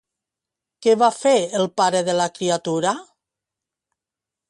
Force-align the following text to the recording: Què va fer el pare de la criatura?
Què 0.85 0.95
va 1.01 1.09
fer 1.17 1.35
el 1.61 1.69
pare 1.83 2.03
de 2.09 2.17
la 2.23 2.29
criatura? 2.41 2.97